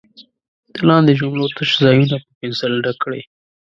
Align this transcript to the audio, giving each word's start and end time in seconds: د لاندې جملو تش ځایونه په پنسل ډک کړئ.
د 0.73 0.75
لاندې 0.89 1.13
جملو 1.19 1.45
تش 1.57 1.69
ځایونه 1.83 2.15
په 2.23 2.29
پنسل 2.39 2.73
ډک 2.83 2.97
کړئ. 3.03 3.21